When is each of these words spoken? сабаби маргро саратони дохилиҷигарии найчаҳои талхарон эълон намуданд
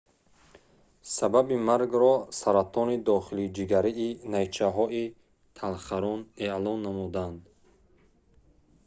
сабаби 1.17 1.55
маргро 1.67 2.13
саратони 2.39 2.95
дохилиҷигарии 3.09 4.17
найчаҳои 4.35 5.03
талхарон 5.57 6.19
эълон 6.45 6.77
намуданд 6.87 7.39